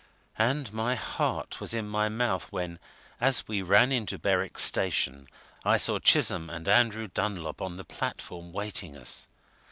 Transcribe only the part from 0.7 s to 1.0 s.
my